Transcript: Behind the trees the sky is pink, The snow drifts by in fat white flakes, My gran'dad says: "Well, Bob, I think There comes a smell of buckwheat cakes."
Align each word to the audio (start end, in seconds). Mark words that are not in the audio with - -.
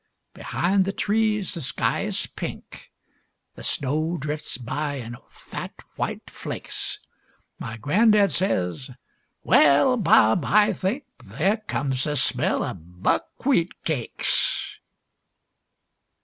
Behind 0.33 0.85
the 0.85 0.91
trees 0.93 1.53
the 1.53 1.61
sky 1.61 2.05
is 2.05 2.25
pink, 2.25 2.89
The 3.53 3.61
snow 3.61 4.17
drifts 4.19 4.57
by 4.57 4.95
in 4.95 5.15
fat 5.29 5.75
white 5.95 6.27
flakes, 6.27 6.97
My 7.59 7.77
gran'dad 7.77 8.31
says: 8.31 8.89
"Well, 9.43 9.97
Bob, 9.97 10.43
I 10.43 10.73
think 10.73 11.03
There 11.23 11.57
comes 11.57 12.07
a 12.07 12.15
smell 12.15 12.63
of 12.63 13.03
buckwheat 13.03 13.83
cakes." 13.83 14.71